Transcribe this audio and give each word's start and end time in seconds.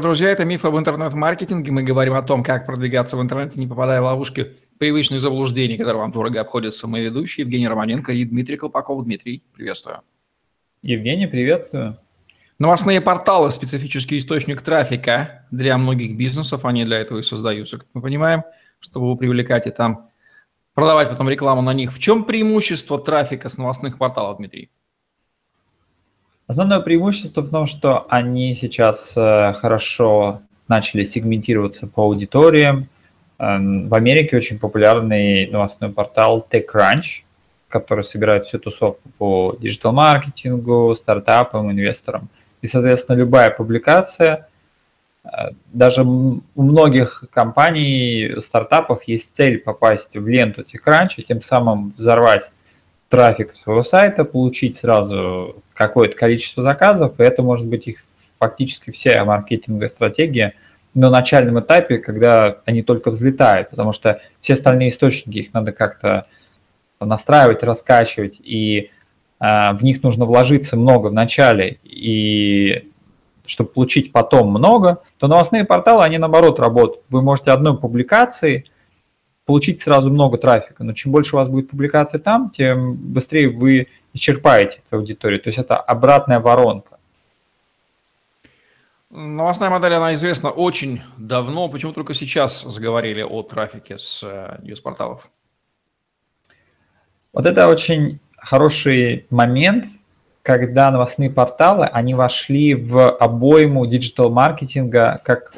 Друзья, 0.00 0.30
это 0.30 0.44
миф 0.44 0.64
об 0.64 0.76
интернет-маркетинге. 0.76 1.72
Мы 1.72 1.82
говорим 1.82 2.14
о 2.14 2.22
том, 2.22 2.44
как 2.44 2.66
продвигаться 2.66 3.16
в 3.16 3.22
интернете, 3.22 3.58
не 3.58 3.66
попадая 3.66 4.00
в 4.00 4.04
ловушки 4.04 4.56
привычных 4.78 5.20
заблуждений, 5.20 5.76
которые 5.76 6.02
вам 6.02 6.12
дорого 6.12 6.40
обходятся. 6.40 6.86
Мы 6.86 7.00
ведущие 7.00 7.44
Евгений 7.44 7.66
Романенко 7.66 8.12
и 8.12 8.24
Дмитрий 8.24 8.56
Колпаков. 8.56 9.04
Дмитрий, 9.04 9.42
приветствую. 9.54 10.02
Евгений, 10.82 11.26
приветствую. 11.26 11.98
Новостные 12.58 13.00
порталы– 13.00 13.50
специфический 13.52 14.18
источник 14.18 14.62
трафика 14.62 15.46
для 15.50 15.76
многих 15.78 16.16
бизнесов. 16.16 16.64
Они 16.64 16.84
для 16.84 16.98
этого 16.98 17.18
и 17.18 17.22
создаются, 17.22 17.78
как 17.78 17.88
мы 17.94 18.00
понимаем, 18.00 18.42
чтобы 18.78 19.16
привлекать 19.16 19.66
и 19.66 19.70
там 19.70 20.10
продавать 20.74 21.08
потом 21.08 21.28
рекламу 21.28 21.62
на 21.62 21.72
них. 21.72 21.92
В 21.92 21.98
чем 21.98 22.24
преимущество 22.24 22.98
трафика 22.98 23.48
с 23.48 23.58
новостных 23.58 23.98
порталов, 23.98 24.38
Дмитрий? 24.38 24.70
Основное 26.48 26.80
преимущество 26.80 27.42
в 27.42 27.50
том, 27.50 27.66
что 27.66 28.06
они 28.08 28.54
сейчас 28.54 29.12
э, 29.14 29.52
хорошо 29.52 30.40
начали 30.66 31.04
сегментироваться 31.04 31.86
по 31.86 32.04
аудиториям. 32.04 32.88
Эм, 33.38 33.86
в 33.86 33.94
Америке 33.94 34.38
очень 34.38 34.58
популярный 34.58 35.46
новостной 35.50 35.90
портал 35.90 36.46
TechCrunch, 36.50 37.24
который 37.68 38.02
собирает 38.02 38.46
всю 38.46 38.58
тусовку 38.58 39.10
по 39.18 39.56
диджитал-маркетингу, 39.60 40.94
стартапам, 40.96 41.70
инвесторам. 41.70 42.30
И, 42.62 42.66
соответственно, 42.66 43.16
любая 43.16 43.50
публикация, 43.50 44.48
э, 45.24 45.28
даже 45.70 46.02
у 46.02 46.40
многих 46.56 47.24
компаний, 47.30 48.36
стартапов 48.40 49.02
есть 49.02 49.36
цель 49.36 49.58
попасть 49.58 50.16
в 50.16 50.26
ленту 50.26 50.62
TechCrunch 50.62 51.10
и 51.18 51.22
тем 51.22 51.42
самым 51.42 51.92
взорвать 51.94 52.50
трафик 53.08 53.56
своего 53.56 53.82
сайта, 53.82 54.24
получить 54.24 54.76
сразу 54.76 55.62
какое-то 55.74 56.16
количество 56.16 56.62
заказов, 56.62 57.18
и 57.18 57.22
это 57.22 57.42
может 57.42 57.66
быть 57.66 57.86
их 57.86 58.04
фактически 58.38 58.90
вся 58.90 59.24
маркетинговая 59.24 59.88
стратегия 59.88 60.54
на 60.94 61.10
начальном 61.10 61.60
этапе, 61.60 61.98
когда 61.98 62.58
они 62.64 62.82
только 62.82 63.10
взлетают, 63.10 63.70
потому 63.70 63.92
что 63.92 64.20
все 64.40 64.54
остальные 64.54 64.90
источники, 64.90 65.38
их 65.38 65.54
надо 65.54 65.72
как-то 65.72 66.26
настраивать, 67.00 67.62
раскачивать, 67.62 68.40
и 68.42 68.90
э, 69.40 69.72
в 69.72 69.82
них 69.82 70.02
нужно 70.02 70.24
вложиться 70.24 70.76
много 70.76 71.08
в 71.08 71.12
начале, 71.12 71.78
и 71.84 72.90
чтобы 73.46 73.70
получить 73.70 74.12
потом 74.12 74.50
много, 74.50 75.02
то 75.18 75.26
новостные 75.26 75.64
порталы, 75.64 76.04
они 76.04 76.18
наоборот 76.18 76.60
работают. 76.60 77.04
Вы 77.08 77.22
можете 77.22 77.50
одной 77.52 77.78
публикацией– 77.78 78.70
получить 79.48 79.80
сразу 79.80 80.10
много 80.10 80.36
трафика. 80.36 80.84
Но 80.84 80.92
чем 80.92 81.10
больше 81.10 81.34
у 81.34 81.38
вас 81.38 81.48
будет 81.48 81.70
публикаций 81.70 82.20
там, 82.20 82.50
тем 82.50 82.96
быстрее 82.96 83.48
вы 83.48 83.86
исчерпаете 84.12 84.80
эту 84.86 84.98
аудиторию. 84.98 85.40
То 85.40 85.48
есть 85.48 85.58
это 85.58 85.76
обратная 85.78 86.38
воронка. 86.38 86.98
Новостная 89.08 89.70
модель, 89.70 89.94
она 89.94 90.12
известна 90.12 90.50
очень 90.50 91.00
давно. 91.16 91.70
Почему 91.70 91.94
только 91.94 92.12
сейчас 92.12 92.60
заговорили 92.60 93.22
о 93.22 93.42
трафике 93.42 93.96
с 93.96 94.22
э, 94.22 94.58
ньюс-порталов? 94.62 95.30
Вот 97.32 97.46
это 97.46 97.68
очень 97.68 98.20
хороший 98.36 99.24
момент, 99.30 99.86
когда 100.42 100.90
новостные 100.90 101.30
порталы, 101.30 101.86
они 101.86 102.12
вошли 102.12 102.74
в 102.74 103.16
обойму 103.16 103.86
диджитал-маркетинга 103.86 105.22
как 105.24 105.54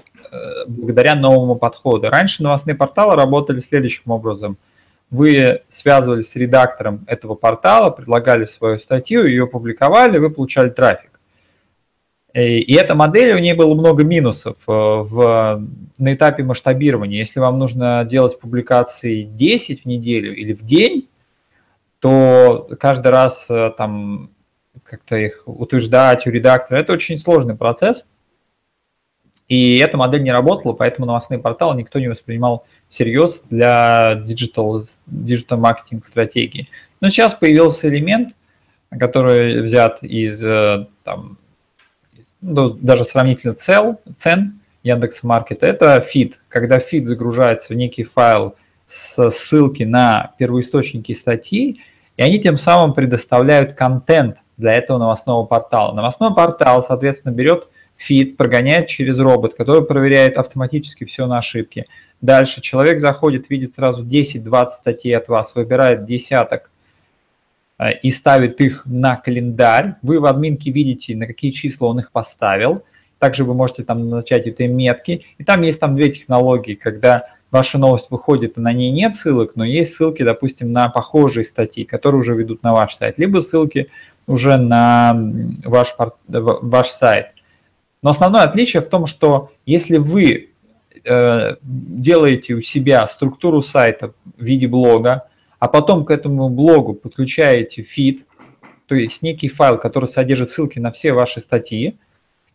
благодаря 0.67 1.14
новому 1.14 1.56
подходу. 1.56 2.09
Раньше 2.09 2.42
новостные 2.42 2.75
порталы 2.75 3.17
работали 3.17 3.61
следующим 3.61 4.11
образом. 4.11 4.59
Вы 5.11 5.62
связывались 5.69 6.31
с 6.31 6.36
редактором 6.36 7.05
этого 7.09 7.34
портала, 7.34 7.91
предлагали 7.91 8.45
свою 8.45 8.78
статью, 8.78 9.27
ее 9.27 9.47
публиковали, 9.47 10.19
вы 10.19 10.31
получали 10.31 10.70
трафик. 10.70 11.20
Э, 12.33 12.47
и 12.47 12.73
эта 12.75 12.95
модель, 12.95 13.34
у 13.34 13.39
нее 13.39 13.55
было 13.55 13.75
много 13.75 14.05
минусов 14.05 14.56
э, 14.69 14.73
в, 14.73 15.67
на 15.98 16.14
этапе 16.14 16.45
масштабирования. 16.45 17.19
Если 17.19 17.41
вам 17.41 17.58
нужно 17.58 18.05
делать 18.08 18.39
публикации 18.39 19.23
10 19.25 19.83
в 19.83 19.86
неделю 19.86 20.34
или 20.34 20.53
в 20.53 20.62
день, 20.62 21.08
то 21.98 22.68
каждый 22.79 23.08
раз 23.08 23.47
там 23.77 24.30
как-то 24.85 25.17
их 25.17 25.42
утверждать 25.45 26.27
у 26.27 26.30
редактора, 26.30 26.79
это 26.79 26.92
очень 26.92 27.18
сложный 27.18 27.57
процесс– 27.57 28.05
и 29.50 29.78
эта 29.78 29.96
модель 29.96 30.22
не 30.22 30.30
работала, 30.30 30.74
поэтому 30.74 31.08
новостные 31.08 31.40
порталы 31.40 31.77
никто 31.77 31.98
не 31.98 32.06
воспринимал 32.06 32.64
всерьез 32.88 33.42
для 33.50 34.22
диgital, 34.24 34.86
digital 35.11 35.56
маркетинг 35.56 36.05
стратегии. 36.05 36.68
Но 37.00 37.11
сейчас 37.11 37.34
появился 37.34 37.88
элемент, 37.88 38.33
который 38.96 39.61
взят 39.62 40.05
из 40.05 40.44
э, 40.44 40.86
там, 41.02 41.36
ну, 42.40 42.70
даже 42.70 43.05
сравнительно 43.05 43.55
цел, 43.55 44.00
цен 44.16 44.61
Яндекс 44.84 45.24
Маркета, 45.24 45.67
это 45.67 46.00
фид. 46.00 46.38
Когда 46.48 46.78
фид 46.78 47.08
загружается 47.08 47.72
в 47.72 47.77
некий 47.77 48.05
файл 48.05 48.55
с 48.86 49.30
ссылки 49.30 49.82
на 49.82 50.32
первоисточники 50.38 51.12
статьи, 51.12 51.80
и 52.17 52.22
они 52.22 52.38
тем 52.38 52.56
самым 52.56 52.94
предоставляют 52.94 53.72
контент 53.72 54.38
для 54.56 54.74
этого 54.74 54.98
новостного 54.98 55.44
портала. 55.44 55.92
Новостной 55.92 56.32
портал, 56.36 56.84
соответственно, 56.84 57.32
берет 57.32 57.67
фид 58.00 58.38
прогоняет 58.38 58.86
через 58.86 59.18
робот, 59.18 59.55
который 59.55 59.84
проверяет 59.84 60.38
автоматически 60.38 61.05
все 61.05 61.27
на 61.27 61.36
ошибки. 61.38 61.86
Дальше 62.22 62.62
человек 62.62 62.98
заходит, 62.98 63.50
видит 63.50 63.74
сразу 63.74 64.06
10-20 64.06 64.68
статей 64.70 65.14
от 65.14 65.28
вас, 65.28 65.55
выбирает 65.55 66.05
десяток 66.05 66.70
э, 67.78 67.90
и 68.02 68.11
ставит 68.11 68.58
их 68.62 68.86
на 68.86 69.16
календарь. 69.16 69.96
Вы 70.00 70.18
в 70.18 70.24
админке 70.24 70.70
видите, 70.70 71.14
на 71.14 71.27
какие 71.27 71.50
числа 71.50 71.88
он 71.88 71.98
их 71.98 72.11
поставил. 72.11 72.84
Также 73.18 73.44
вы 73.44 73.52
можете 73.52 73.84
там 73.84 74.00
назначать 74.00 74.46
эти 74.46 74.62
метки. 74.62 75.27
И 75.36 75.44
там 75.44 75.61
есть 75.61 75.78
там 75.78 75.94
две 75.94 76.11
технологии, 76.11 76.77
когда 76.77 77.27
ваша 77.50 77.77
новость 77.77 78.11
выходит, 78.11 78.56
и 78.56 78.61
на 78.62 78.72
ней 78.72 78.90
нет 78.90 79.14
ссылок, 79.14 79.56
но 79.56 79.64
есть 79.64 79.94
ссылки, 79.94 80.22
допустим, 80.22 80.72
на 80.72 80.88
похожие 80.88 81.44
статьи, 81.44 81.84
которые 81.84 82.20
уже 82.20 82.34
ведут 82.34 82.62
на 82.62 82.72
ваш 82.72 82.94
сайт, 82.94 83.18
либо 83.18 83.40
ссылки 83.40 83.88
уже 84.27 84.56
на 84.56 85.12
ваш, 85.64 85.94
ваш 86.28 86.88
сайт. 86.88 87.32
Но 88.02 88.11
основное 88.11 88.42
отличие 88.42 88.83
в 88.83 88.88
том, 88.88 89.06
что 89.06 89.52
если 89.66 89.98
вы 89.98 90.50
э, 91.05 91.56
делаете 91.62 92.55
у 92.55 92.61
себя 92.61 93.06
структуру 93.08 93.61
сайта 93.61 94.14
в 94.36 94.42
виде 94.42 94.66
блога, 94.66 95.28
а 95.58 95.68
потом 95.68 96.06
к 96.06 96.11
этому 96.11 96.48
блогу 96.48 96.94
подключаете 96.94 97.83
фид, 97.83 98.27
то 98.86 98.94
есть 98.94 99.22
некий 99.22 99.48
файл, 99.48 99.78
который 99.78 100.06
содержит 100.06 100.50
ссылки 100.50 100.78
на 100.78 100.90
все 100.90 101.12
ваши 101.12 101.40
статьи, 101.40 101.98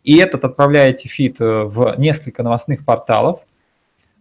и 0.04 0.18
этот 0.18 0.44
отправляете 0.46 1.08
фид 1.08 1.40
э, 1.40 1.64
в 1.64 1.96
несколько 2.00 2.42
новостных 2.42 2.84
порталов, 2.84 3.42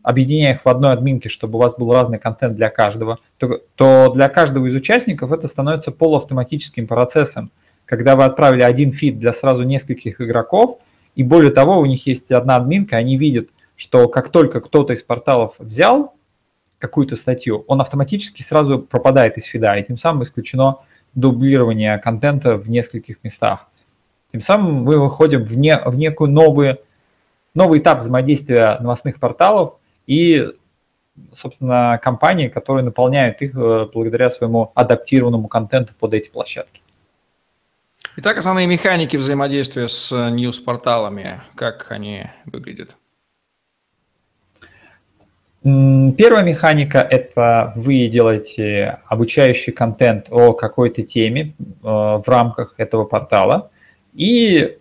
объединяя 0.02 0.52
их 0.52 0.66
в 0.66 0.68
одной 0.68 0.92
админке, 0.92 1.30
чтобы 1.30 1.58
у 1.58 1.62
вас 1.62 1.74
был 1.76 1.90
разный 1.90 2.18
контент 2.18 2.54
для 2.54 2.68
каждого, 2.68 3.18
то, 3.38 3.62
то 3.76 4.12
для 4.14 4.28
каждого 4.28 4.66
из 4.66 4.74
участников 4.74 5.32
это 5.32 5.48
становится 5.48 5.90
полуавтоматическим 5.90 6.86
процессом. 6.86 7.50
Когда 7.86 8.14
вы 8.14 8.24
отправили 8.24 8.62
один 8.62 8.92
фид 8.92 9.18
для 9.18 9.32
сразу 9.32 9.62
нескольких 9.62 10.20
игроков– 10.20 10.78
и 11.14 11.22
более 11.22 11.50
того, 11.50 11.78
у 11.78 11.86
них 11.86 12.06
есть 12.06 12.32
одна 12.32 12.56
админка, 12.56 12.96
они 12.96 13.16
видят, 13.16 13.48
что 13.76 14.08
как 14.08 14.30
только 14.30 14.60
кто-то 14.60 14.92
из 14.92 15.02
порталов 15.02 15.54
взял 15.58 16.14
какую-то 16.78 17.16
статью, 17.16 17.64
он 17.66 17.80
автоматически 17.80 18.42
сразу 18.42 18.78
пропадает 18.78 19.38
из 19.38 19.44
фида, 19.44 19.74
и 19.76 19.84
тем 19.84 19.96
самым 19.96 20.22
исключено 20.22 20.78
дублирование 21.14 21.98
контента 21.98 22.56
в 22.56 22.68
нескольких 22.68 23.22
местах. 23.22 23.68
Тем 24.32 24.40
самым 24.40 24.82
мы 24.82 24.98
выходим 24.98 25.44
в, 25.44 25.56
не, 25.56 25.78
в 25.78 25.94
некую 25.96 26.30
новую, 26.30 26.78
новый 27.54 27.78
этап 27.78 28.00
взаимодействия 28.00 28.78
новостных 28.80 29.20
порталов 29.20 29.74
и, 30.08 30.48
собственно, 31.32 32.00
компании, 32.02 32.48
которые 32.48 32.84
наполняют 32.84 33.40
их 33.42 33.54
э, 33.54 33.86
благодаря 33.94 34.30
своему 34.30 34.72
адаптированному 34.74 35.46
контенту 35.46 35.94
под 35.98 36.14
эти 36.14 36.30
площадки. 36.30 36.80
Итак, 38.16 38.38
основные 38.38 38.68
механики 38.68 39.16
взаимодействия 39.16 39.88
с 39.88 40.12
ньюс-порталами, 40.12 41.40
как 41.56 41.90
они 41.90 42.26
выглядят? 42.44 42.96
Первая 45.64 46.44
механика– 46.44 46.98
это 47.10 47.72
вы 47.74 48.06
делаете 48.06 49.00
обучающий 49.06 49.72
контент 49.72 50.26
о 50.30 50.52
какой-то 50.52 51.02
теме 51.02 51.54
э, 51.58 51.64
в 51.82 52.24
рамках 52.28 52.74
этого 52.76 53.04
портала 53.04 53.72
и, 54.12 54.78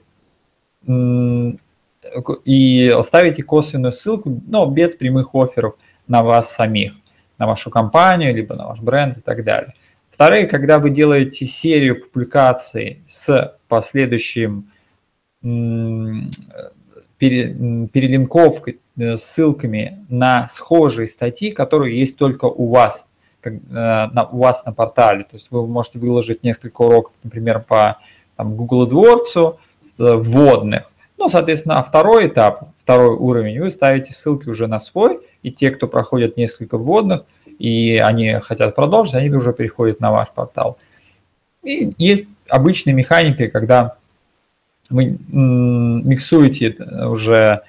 и 2.46 2.98
ставите 3.04 3.42
косвенную 3.42 3.94
ссылку, 3.94 4.44
но 4.46 4.68
без 4.68 4.94
прямых 4.94 5.34
офферов 5.34 5.74
на 6.08 6.22
вас 6.22 6.54
самих, 6.54 6.94
на 7.40 7.48
вашу 7.48 7.72
компанию, 7.72 8.36
либо 8.36 8.54
на 8.54 8.68
ваш 8.68 8.80
бренд 8.80 9.18
и 9.18 9.22
так 9.22 9.44
далее. 9.44 9.74
Вторые, 10.14 10.46
когда 10.46 10.78
вы 10.78 10.92
делаете 10.92 11.48
серию 11.48 12.00
публикаций 12.00 13.02
с 13.08 13.58
последующим 13.68 14.70
перелинковкой, 17.18 18.80
э, 18.96 19.18
ссылками 19.18 20.06
на 20.10 20.48
схожие 20.50 21.08
статьи, 21.08 21.50
которые 21.50 22.00
есть 22.00 22.16
только 22.16 22.46
у 22.46 22.68
вас, 22.68 23.08
как, 23.42 23.54
э, 23.54 23.58
на, 23.72 24.30
у 24.32 24.38
вас 24.38 24.64
на 24.66 24.72
портале. 24.72 25.24
То 25.24 25.36
есть 25.36 25.48
вы 25.50 25.66
можете 25.66 25.98
выложить 25.98 26.44
несколько 26.44 26.84
уроков, 26.84 27.14
например, 27.24 27.62
по 27.68 27.98
там, 28.36 28.56
Google 28.56 28.88
AdWords, 28.88 29.58
вводных. 29.98 30.92
Ну, 31.18 31.28
соответственно, 31.28 31.82
второй 31.82 32.28
этап, 32.28 32.70
второй 32.78 33.16
уровень, 33.16 33.60
вы 33.60 33.72
ставите 33.72 34.14
ссылки 34.14 34.48
уже 34.48 34.68
на 34.68 34.80
свой, 34.80 35.22
и 35.42 35.52
те, 35.52 35.72
кто 35.72 35.88
проходят 35.88 36.38
несколько 36.38 36.78
вводных, 36.78 37.26
и 37.60 37.98
они 37.98 38.34
хотят 38.42 38.76
продолжить, 38.76 39.16
они 39.16 39.30
уже 39.30 39.54
переходят 39.54 40.00
на 40.00 40.12
ваш 40.12 40.30
портал. 40.30 40.78
И 41.64 41.94
есть 41.98 42.26
обычные 42.50 42.94
механики, 42.94 43.48
когда 43.48 43.96
вы 44.90 45.18
миксуете 45.30 46.76
уже 47.08 47.62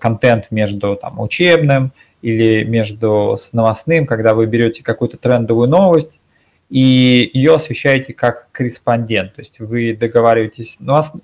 контент 0.00 0.50
между 0.50 0.96
там, 0.96 1.20
учебным 1.20 1.92
или 2.22 2.64
между 2.64 3.36
новостным, 3.52 4.06
когда 4.06 4.34
вы 4.34 4.46
берете 4.46 4.82
какую-то 4.82 5.16
трендовую 5.16 5.68
новость 5.68 6.18
и 6.68 7.30
ее 7.32 7.54
освещаете 7.54 8.12
как 8.12 8.48
корреспондент. 8.52 9.34
То 9.34 9.40
есть 9.40 9.58
вы 9.60 9.96
договариваетесь, 9.98 10.78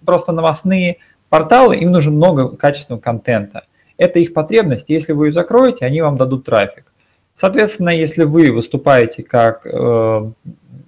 просто 0.05 0.33
новостные 0.33 0.99
порталы, 1.29 1.77
им 1.77 1.93
нужно 1.93 2.13
много 2.13 2.57
качественного 2.57 3.01
контента. 3.01 3.67
Это 3.97 4.19
их 4.19 4.33
потребность, 4.33 4.89
если 4.89 5.13
вы 5.13 5.27
ее 5.27 5.33
закроете, 5.33 5.85
они 5.85 6.01
вам 6.01 6.17
дадут 6.17 6.45
трафик. 6.45 6.87
Соответственно, 7.35 7.91
если 7.91 8.25
вы 8.25 8.53
выступаете 8.53 9.25
как 9.25 9.67
э, 9.67 10.31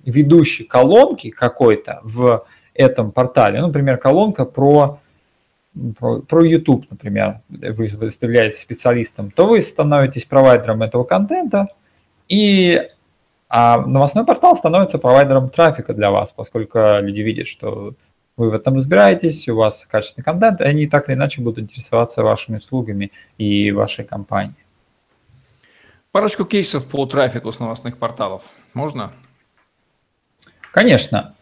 ведущий 0.04 0.64
колонки 0.64 1.30
какой-то 1.30 2.00
в 2.04 2.46
этом 2.74 3.10
портале, 3.10 3.60
ну, 3.60 3.66
например, 3.66 3.98
колонка 3.98 4.44
про, 4.44 5.00
про, 5.98 6.20
про 6.20 6.44
YouTube, 6.44 6.86
например, 6.88 7.40
вы 7.48 7.86
выставляете 7.86 8.58
специалистом, 8.58 9.32
то 9.32 9.46
вы 9.46 9.60
становитесь 9.60 10.24
провайдером 10.24 10.82
этого 10.82 11.02
контента, 11.02 11.68
и 12.28 12.90
а 13.48 13.78
новостной 13.78 14.24
портал 14.24 14.56
становится 14.56 14.98
провайдером 14.98 15.50
трафика 15.50 15.94
для 15.94 16.10
вас, 16.10 16.32
поскольку 16.34 16.78
люди 17.00 17.20
видят, 17.20 17.46
что 17.46 17.94
вы 18.36 18.50
в 18.50 18.54
этом 18.54 18.76
разбираетесь, 18.76 19.48
у 19.48 19.56
вас 19.56 19.86
качественный 19.86 20.24
контент, 20.24 20.60
и 20.60 20.64
они 20.64 20.86
так 20.86 21.08
или 21.08 21.16
иначе 21.16 21.40
будут 21.40 21.60
интересоваться 21.60 22.22
вашими 22.22 22.56
услугами 22.56 23.12
и 23.38 23.70
вашей 23.70 24.04
компанией. 24.04 24.65
Парочку 26.12 26.44
кейсов 26.44 26.88
по 26.88 27.04
трафику 27.06 27.52
с 27.52 27.60
новостных 27.60 27.98
порталов. 27.98 28.42
Можно? 28.74 29.12
Конечно. 30.72 31.34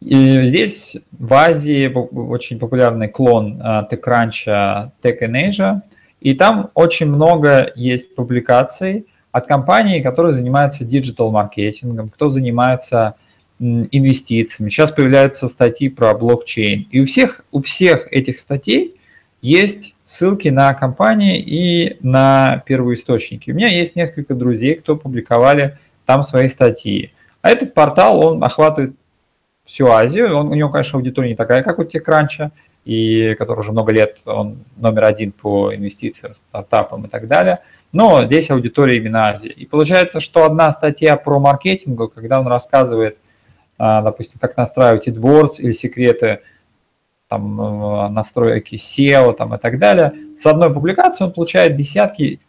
И 0.00 0.44
здесь 0.44 0.96
в 1.12 1.34
Азии 1.34 1.92
очень 1.92 2.58
популярный 2.58 3.08
клон 3.08 3.60
а, 3.62 3.86
TechCrunch 3.90 4.92
Tech 5.02 5.20
in 5.20 5.48
Asia, 5.48 5.82
и 6.20 6.34
там 6.34 6.70
очень 6.74 7.06
много 7.06 7.70
есть 7.74 8.14
публикаций 8.14 9.06
от 9.32 9.46
компаний, 9.46 10.00
которые 10.02 10.34
занимаются 10.34 10.84
диджитал-маркетингом, 10.84 12.08
кто 12.08 12.30
занимается 12.30 13.16
инвестициями. 13.58 14.70
Сейчас 14.70 14.90
появляются 14.90 15.46
статьи 15.46 15.90
про 15.90 16.14
блокчейн. 16.14 16.88
И 16.90 17.00
у 17.00 17.06
всех, 17.06 17.44
у 17.52 17.62
всех 17.62 18.10
этих 18.10 18.40
статей 18.40 18.96
есть 19.42 19.94
ссылки 20.10 20.48
на 20.48 20.74
компании 20.74 21.38
и 21.38 21.96
на 22.00 22.64
первоисточники. 22.66 23.52
У 23.52 23.54
меня 23.54 23.68
есть 23.68 23.94
несколько 23.94 24.34
друзей, 24.34 24.74
кто 24.74 24.96
публиковали 24.96 25.78
там 26.04 26.24
свои 26.24 26.48
статьи. 26.48 27.12
А 27.42 27.50
этот 27.50 27.74
портал, 27.74 28.26
он 28.26 28.42
охватывает 28.42 28.92
всю 29.64 29.86
Азию. 29.86 30.36
Он, 30.36 30.48
у 30.48 30.54
него, 30.54 30.68
конечно, 30.68 30.98
аудитория 30.98 31.28
не 31.28 31.36
такая, 31.36 31.62
как 31.62 31.78
у 31.78 31.84
TechCrunch, 31.84 32.50
и 32.84 33.36
который 33.38 33.60
уже 33.60 33.70
много 33.70 33.92
лет, 33.92 34.18
он 34.24 34.64
номер 34.76 35.04
один 35.04 35.30
по 35.30 35.72
инвестициям, 35.72 36.34
стартапам 36.48 37.06
и 37.06 37.08
так 37.08 37.28
далее. 37.28 37.60
Но 37.92 38.24
здесь 38.24 38.50
аудитория 38.50 38.96
именно 38.96 39.28
Азии. 39.28 39.50
И 39.50 39.64
получается, 39.64 40.18
что 40.18 40.44
одна 40.44 40.72
статья 40.72 41.16
про 41.16 41.38
маркетинг, 41.38 42.12
когда 42.12 42.40
он 42.40 42.48
рассказывает, 42.48 43.16
а, 43.78 44.02
допустим, 44.02 44.40
как 44.40 44.56
настраивать 44.56 45.06
AdWords 45.06 45.58
или 45.58 45.70
секреты 45.70 46.40
там, 47.30 47.60
э, 47.60 48.08
настройки 48.08 48.74
SEO 48.74 49.32
там, 49.34 49.54
и 49.54 49.58
так 49.58 49.78
далее, 49.78 50.12
с 50.36 50.44
одной 50.46 50.74
публикации 50.74 51.22
он 51.22 51.32
получает 51.32 51.76
десятки, 51.76 52.40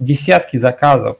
десятки 0.00 0.56
заказов, 0.56 1.18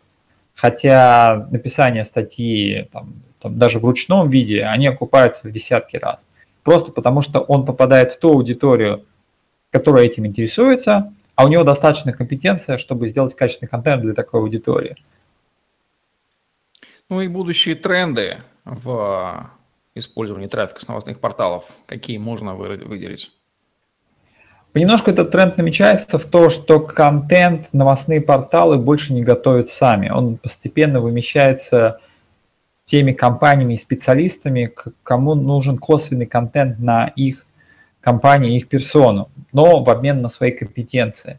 хотя 0.56 1.46
написание 1.52 2.02
статьи 2.02 2.88
там, 2.92 3.14
там, 3.40 3.56
даже 3.56 3.78
в 3.78 3.84
ручном 3.84 4.28
виде, 4.28 4.64
они 4.64 4.88
окупаются 4.88 5.46
в 5.46 5.52
десятки 5.52 5.96
раз. 5.96 6.26
Просто 6.64 6.90
потому, 6.90 7.22
что 7.22 7.38
он 7.40 7.64
попадает 7.64 8.12
в 8.12 8.18
ту 8.18 8.30
аудиторию, 8.32 9.04
которая 9.70 10.06
этим 10.06 10.26
интересуется, 10.26 11.12
а 11.36 11.44
у 11.44 11.48
него 11.48 11.62
достаточно 11.62 12.12
компетенция, 12.12 12.76
чтобы 12.76 13.08
сделать 13.08 13.36
качественный 13.36 13.68
контент 13.68 14.02
для 14.02 14.14
такой 14.14 14.40
аудитории. 14.40 14.96
Ну 17.08 17.20
и 17.20 17.28
будущие 17.28 17.76
тренды 17.76 18.38
в 18.64 19.48
использовании 19.94 20.48
трафика 20.48 20.80
с 20.80 20.88
новостных 20.88 21.20
порталов, 21.20 21.64
какие 21.86 22.18
можно 22.18 22.54
выделить? 22.54 23.30
Понемножку 24.72 25.10
этот 25.10 25.30
тренд 25.30 25.56
намечается 25.56 26.18
в 26.18 26.24
то, 26.24 26.50
что 26.50 26.80
контент 26.80 27.68
новостные 27.72 28.20
порталы 28.20 28.76
больше 28.76 29.12
не 29.12 29.22
готовят 29.22 29.70
сами. 29.70 30.08
Он 30.08 30.36
постепенно 30.36 31.00
вымещается 31.00 32.00
теми 32.84 33.12
компаниями 33.12 33.74
и 33.74 33.78
специалистами, 33.78 34.72
кому 35.04 35.36
нужен 35.36 35.78
косвенный 35.78 36.26
контент 36.26 36.80
на 36.80 37.06
их 37.06 37.46
компании, 38.00 38.56
их 38.56 38.68
персону, 38.68 39.30
но 39.52 39.82
в 39.82 39.88
обмен 39.90 40.20
на 40.22 40.28
свои 40.28 40.50
компетенции. 40.50 41.38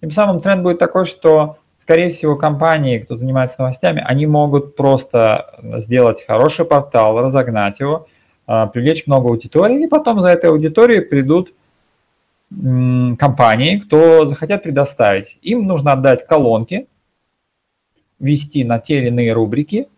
Тем 0.00 0.10
самым 0.10 0.40
тренд 0.40 0.62
будет 0.62 0.78
такой, 0.78 1.04
что, 1.04 1.58
скорее 1.84 2.08
всего, 2.08 2.34
компании, 2.34 3.00
кто 3.00 3.14
занимается 3.14 3.60
новостями, 3.60 4.02
они 4.06 4.26
могут 4.26 4.74
просто 4.74 5.60
сделать 5.76 6.24
хороший 6.26 6.64
портал, 6.64 7.20
разогнать 7.20 7.78
его, 7.78 8.06
а, 8.46 8.68
привлечь 8.68 9.06
много 9.06 9.28
аудитории, 9.28 9.84
и 9.84 9.86
потом 9.86 10.20
за 10.20 10.28
этой 10.28 10.48
аудиторией 10.48 11.02
придут 11.02 11.52
компании, 12.48 13.80
кто 13.80 14.24
захотят 14.24 14.62
предоставить. 14.62 15.38
Им 15.42 15.66
нужно 15.66 15.92
отдать 15.92 16.26
колонки, 16.26 16.86
вести 18.18 18.64
на 18.64 18.78
те 18.78 18.96
или 18.96 19.08
иные 19.08 19.34
рубрики, 19.34 19.88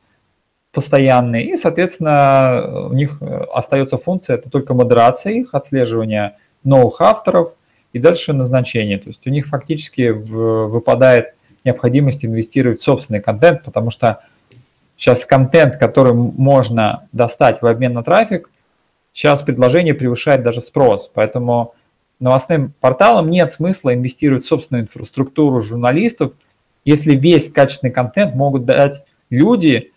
постоянные, 0.73 1.53
и, 1.53 1.57
соответственно, 1.57 2.89
у 2.91 2.95
них 2.95 3.19
э, 3.21 3.45
остается 3.55 3.97
функция, 3.97 4.35
это 4.35 4.51
только 4.51 4.75
модерация 4.75 5.35
их, 5.35 5.55
отслеживание 5.55 6.37
новых 6.65 7.01
авторов 7.01 7.53
и 7.93 8.01
дальше 8.01 8.33
назначение. 8.33 8.99
То 8.99 9.11
есть 9.11 9.25
у 9.25 9.31
них 9.31 9.47
фактически 9.47 10.09
выпадает 10.09 11.36
необходимость 11.67 12.25
инвестировать 12.25 12.81
в 12.81 12.85
собственный 12.85 13.21
контент, 13.21 13.63
потому 13.65 13.91
что 13.91 14.21
сейчас 14.97 15.25
контент, 15.25 15.77
который 15.77 16.15
можно 16.15 17.09
достать 17.13 17.61
в 17.61 17.67
обмен 17.67 17.93
на 17.93 18.03
трафик, 18.03 18.49
сейчас 19.13 19.43
предложение 19.43 19.95
превышает 19.95 20.43
даже 20.43 20.61
спрос. 20.61 21.11
Поэтому 21.13 21.75
новостным 22.21 22.73
порталам 22.81 23.29
нет 23.29 23.53
смысла 23.53 23.95
инвестировать 23.95 24.45
в 24.45 24.49
собственную 24.49 24.85
инфраструктуру 24.85 25.61
журналистов, 25.61 26.33
если 26.85 27.17
весь 27.17 27.51
качественный 27.51 27.93
контент 27.93 28.35
могут 28.35 28.65
дать 28.65 29.05
люди, 29.29 29.93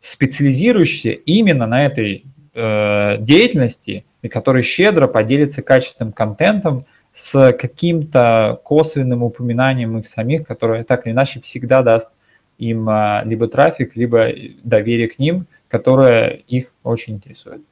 специализирующийся 0.00 1.10
именно 1.10 1.66
на 1.66 1.84
этой 1.84 2.24
э, 2.54 3.16
деятельности, 3.18 4.04
и 4.22 4.28
который 4.28 4.62
щедро 4.62 5.06
поделится 5.06 5.62
качественным 5.62 6.12
контентом 6.12 6.86
с 7.12 7.52
каким-то 7.52 8.60
косвенным 8.64 9.22
упоминанием 9.22 9.98
их 9.98 10.06
самих, 10.06 10.46
которое 10.46 10.84
так 10.84 11.06
или 11.06 11.12
иначе 11.12 11.40
всегда 11.40 11.82
даст 11.82 12.10
им 12.58 12.88
э, 12.88 13.22
либо 13.24 13.48
трафик, 13.48 13.96
либо 13.96 14.28
доверие 14.62 15.08
к 15.08 15.18
ним, 15.18 15.46
которое 15.68 16.42
их 16.46 16.72
очень 16.82 17.14
интересует. 17.14 17.62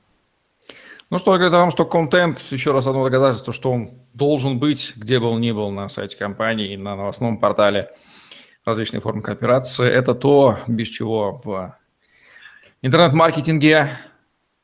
Ну 1.09 1.19
что 1.19 1.33
говорит 1.33 1.53
о 1.53 1.61
том, 1.63 1.71
что 1.71 1.85
контент, 1.85 2.41
еще 2.51 2.73
раз 2.73 2.87
одно 2.87 3.05
доказательство, 3.05 3.53
что 3.53 3.71
он 3.71 3.91
должен 4.15 4.59
быть, 4.59 4.95
где 4.97 5.21
бы 5.21 5.27
он 5.27 5.41
ни 5.41 5.53
был, 5.53 5.71
на 5.71 5.89
сайте 5.89 6.17
компании, 6.17 6.75
на 6.75 6.97
новостном 6.97 7.39
портале, 7.39 7.91
различные 8.65 9.01
формы 9.01 9.23
кооперации, 9.23 9.89
это 9.89 10.17
то, 10.17 10.59
без 10.67 10.89
чего 10.89 11.41
в 11.45 11.77
интернет-маркетинге, 12.83 13.89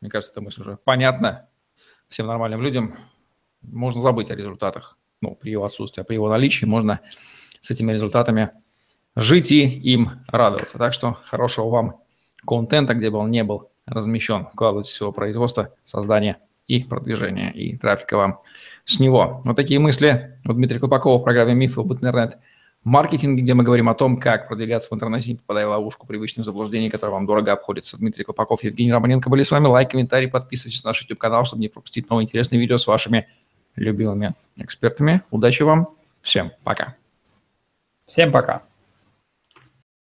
мне 0.01 0.11
кажется, 0.11 0.33
эта 0.33 0.41
мысль 0.41 0.63
уже 0.63 0.79
понятна 0.83 1.49
всем 2.09 2.27
нормальным 2.27 2.61
людям, 2.61 2.97
можно 3.63 4.03
забыть 4.03 4.31
о 4.31 4.35
результатах. 4.35 4.99
Ну, 5.21 5.37
при 5.37 5.51
его 5.51 5.65
отсутствии, 5.65 6.03
а 6.03 6.05
при 6.05 6.15
его 6.15 6.29
наличии 6.29 6.65
можно 6.65 7.01
с 7.61 7.71
этими 7.71 7.93
результатами 7.93 8.51
жить 9.15 9.53
и 9.53 9.65
им 9.65 10.11
радоваться. 10.27 10.79
Так 10.79 10.93
что 10.93 11.17
хорошего 11.25 11.71
вам 11.71 12.01
контента, 12.47 12.95
где 12.95 13.11
бы 13.11 13.19
он 13.19 13.31
не 13.31 13.45
был 13.45 13.71
размещен. 13.87 14.47
Вкладывайте 14.47 14.91
всего 14.91 15.13
производства, 15.13 15.75
создания 15.85 16.39
и 16.67 16.83
продвижения, 16.83 17.51
и 17.53 17.77
трафика 17.77 18.17
вам 18.17 18.41
с 18.85 18.99
него. 18.99 19.43
Вот 19.45 19.57
такие 19.57 19.79
мысли 19.81 20.41
у 20.45 20.53
Дмитрия 20.53 20.81
Колпакова 20.81 21.19
в 21.19 21.25
программе 21.25 21.55
«Мифы 21.55 21.81
об 21.81 21.93
интернет» 21.93 22.39
маркетинге, 22.85 23.43
где 23.43 23.55
мы 23.55 23.63
говорим 23.63 23.89
о 23.89 23.95
том, 23.95 24.17
как 24.17 24.49
продвигаться 24.49 24.89
в 24.91 24.95
интернете, 24.95 25.33
не 25.33 25.39
попадая 25.39 25.67
в 25.67 25.71
ловушку 25.71 26.07
привычных 26.07 26.45
заблуждений, 26.45 26.91
которые 26.91 27.15
вам 27.15 27.27
дорого 27.27 27.53
обходятся. 27.53 27.97
Дмитрий 27.97 28.25
Клопаков, 28.25 28.65
Евгений 28.65 28.93
Романенко 28.93 29.31
были 29.31 29.43
с 29.43 29.51
вами. 29.51 29.67
Лайк, 29.67 29.91
комментарий, 29.91 30.29
подписывайтесь 30.29 30.83
на 30.83 30.91
наш 30.91 31.01
YouTube-канал, 31.03 31.45
чтобы 31.45 31.63
не 31.63 31.69
пропустить 31.69 32.11
новые 32.11 32.25
интересные 32.25 32.61
видео 32.61 32.79
с 32.79 32.87
вашими 32.87 33.29
любимыми 33.77 34.35
экспертами. 34.57 35.23
Удачи 35.31 35.63
вам. 35.63 35.89
Всем 36.23 36.53
пока. 36.65 36.95
Всем 38.07 38.33
пока. 38.33 38.63